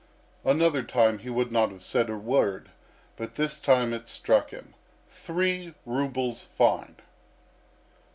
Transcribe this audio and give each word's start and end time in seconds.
Another 0.43 0.81
time 0.81 1.19
he 1.19 1.29
would 1.29 1.51
not 1.51 1.69
have 1.69 1.83
said 1.83 2.09
a 2.09 2.17
word, 2.17 2.71
but 3.17 3.35
this 3.35 3.59
time 3.61 3.93
it 3.93 4.09
struck 4.09 4.49
him. 4.49 4.73
Three 5.07 5.75
rubles 5.85 6.41
fine!..." 6.57 6.95